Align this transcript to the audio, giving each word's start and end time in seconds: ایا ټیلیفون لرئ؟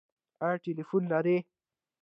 ایا 0.45 0.61
ټیلیفون 0.63 1.03
لرئ؟ 1.11 1.35